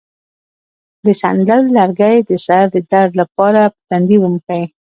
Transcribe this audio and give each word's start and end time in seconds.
د 1.05 1.07
سندل 1.21 1.63
لرګی 1.77 2.15
د 2.29 2.31
سر 2.45 2.65
د 2.75 2.77
درد 2.91 3.11
لپاره 3.21 3.61
په 3.73 3.81
تندي 3.89 4.17
ومښئ 4.19 4.63